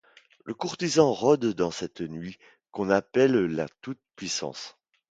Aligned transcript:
Le 0.45 0.55
courtisan 0.55 1.13
rôde 1.13 1.53
dans 1.53 1.69
cette 1.69 2.01
nuit 2.01 2.39
qu’on 2.71 2.89
appelle 2.89 3.35
la 3.51 3.67
toute-puissance. 3.81 4.75